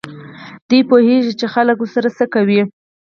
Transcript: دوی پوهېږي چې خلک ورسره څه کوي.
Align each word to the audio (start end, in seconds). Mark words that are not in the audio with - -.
دوی 0.69 0.81
پوهېږي 0.89 1.33
چې 1.39 1.45
خلک 1.53 1.77
ورسره 1.79 2.09
څه 2.17 2.25
کوي. 2.33 2.61